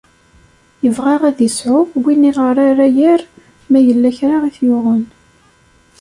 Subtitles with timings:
[0.87, 3.21] Ibɣa ad isɛu winn i ɣer ara yerr
[3.69, 5.03] ma yella kra i t-yuɣen.